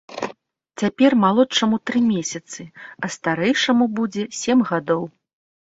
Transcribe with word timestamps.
Цяпер 0.81 1.11
малодшаму 1.23 1.79
тры 1.89 1.99
месяцы, 2.15 2.61
а 3.05 3.11
старэйшаму 3.17 3.89
будзе 4.01 4.23
сем 4.43 4.57
гадоў. 4.73 5.03